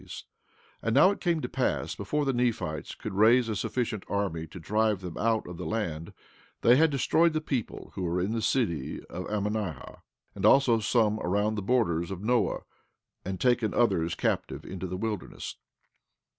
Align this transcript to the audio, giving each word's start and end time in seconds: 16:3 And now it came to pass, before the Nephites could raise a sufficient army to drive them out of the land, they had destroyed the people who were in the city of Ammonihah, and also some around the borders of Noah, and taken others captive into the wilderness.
16:3 0.01 0.19
And 0.81 0.95
now 0.95 1.11
it 1.11 1.21
came 1.21 1.41
to 1.41 1.47
pass, 1.47 1.93
before 1.93 2.25
the 2.25 2.33
Nephites 2.33 2.95
could 2.95 3.13
raise 3.13 3.47
a 3.47 3.55
sufficient 3.55 4.03
army 4.09 4.47
to 4.47 4.59
drive 4.59 5.01
them 5.01 5.15
out 5.15 5.47
of 5.47 5.57
the 5.57 5.65
land, 5.67 6.11
they 6.61 6.75
had 6.75 6.89
destroyed 6.89 7.33
the 7.33 7.39
people 7.39 7.91
who 7.93 8.01
were 8.01 8.19
in 8.19 8.31
the 8.31 8.41
city 8.41 9.05
of 9.11 9.27
Ammonihah, 9.29 10.01
and 10.33 10.43
also 10.43 10.79
some 10.79 11.19
around 11.19 11.53
the 11.53 11.61
borders 11.61 12.09
of 12.09 12.23
Noah, 12.23 12.61
and 13.23 13.39
taken 13.39 13.75
others 13.75 14.15
captive 14.15 14.65
into 14.65 14.87
the 14.87 14.97
wilderness. 14.97 15.57